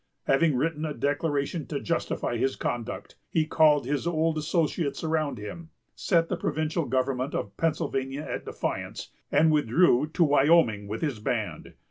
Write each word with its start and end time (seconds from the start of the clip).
Having 0.23 0.55
written 0.55 0.83
a 0.83 0.95
declaration 0.95 1.67
to 1.67 1.79
justify 1.79 2.35
his 2.35 2.55
conduct, 2.55 3.17
he 3.29 3.45
called 3.45 3.85
his 3.85 4.07
old 4.07 4.35
associates 4.39 5.03
around 5.03 5.37
him, 5.37 5.69
set 5.93 6.27
the 6.27 6.35
provincial 6.35 6.85
government 6.85 7.35
of 7.35 7.55
Pennsylvania 7.55 8.21
at 8.23 8.45
defiance, 8.45 9.09
and 9.31 9.51
withdrew 9.51 10.07
to 10.15 10.23
Wyoming 10.23 10.87
with 10.87 11.03
his 11.03 11.19
band. 11.19 11.75